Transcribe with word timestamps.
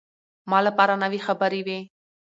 ما 0.49 0.59
لپاره 0.67 0.95
نوې 1.03 1.19
خبرې 1.27 1.61
وې. 1.65 1.79